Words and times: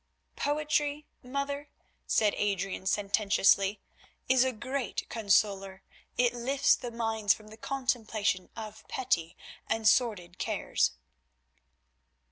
"Poetry, 0.35 1.05
mother," 1.21 1.69
said 2.07 2.33
Adrian 2.35 2.87
sententiously, 2.87 3.79
"is 4.27 4.43
a 4.43 4.51
great 4.51 5.07
consoler; 5.09 5.83
it 6.17 6.33
lifts 6.33 6.75
the 6.75 6.89
mind 6.89 7.31
from 7.33 7.49
the 7.49 7.55
contemplation 7.57 8.49
of 8.55 8.83
petty 8.87 9.37
and 9.67 9.87
sordid 9.87 10.39
cares." 10.39 10.93